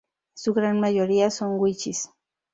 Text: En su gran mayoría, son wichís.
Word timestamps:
En 0.35 0.37
su 0.37 0.53
gran 0.55 0.79
mayoría, 0.79 1.29
son 1.29 1.59
wichís. 1.59 2.09